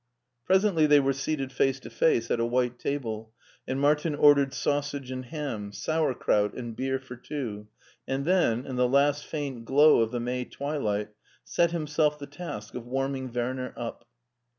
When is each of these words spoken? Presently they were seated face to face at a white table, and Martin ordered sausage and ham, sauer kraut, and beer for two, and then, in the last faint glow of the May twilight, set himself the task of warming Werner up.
Presently 0.47 0.87
they 0.87 0.99
were 0.99 1.13
seated 1.13 1.51
face 1.51 1.79
to 1.81 1.91
face 1.91 2.31
at 2.31 2.39
a 2.39 2.45
white 2.47 2.79
table, 2.79 3.31
and 3.67 3.79
Martin 3.79 4.15
ordered 4.15 4.51
sausage 4.51 5.11
and 5.11 5.25
ham, 5.25 5.71
sauer 5.71 6.15
kraut, 6.15 6.55
and 6.55 6.75
beer 6.75 6.97
for 6.97 7.15
two, 7.15 7.67
and 8.07 8.25
then, 8.25 8.65
in 8.65 8.77
the 8.77 8.89
last 8.89 9.27
faint 9.27 9.63
glow 9.63 10.01
of 10.01 10.09
the 10.09 10.19
May 10.19 10.43
twilight, 10.45 11.09
set 11.43 11.69
himself 11.69 12.17
the 12.17 12.25
task 12.25 12.73
of 12.73 12.87
warming 12.87 13.31
Werner 13.31 13.75
up. 13.77 14.07